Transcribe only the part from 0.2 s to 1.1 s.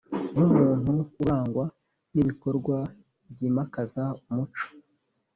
nk umuntu